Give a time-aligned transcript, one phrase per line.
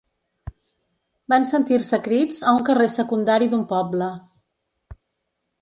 [1.33, 4.09] Van sentir-se crits a un carrer secundari d'un poble.